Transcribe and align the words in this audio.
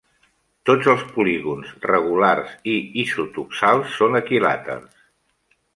Tots 0.69 0.87
els 0.93 1.03
polígons 1.17 1.69
regulars 1.91 2.57
i 2.75 2.81
isotoxals 3.05 3.95
són 4.01 4.21
equilàters. 4.23 5.05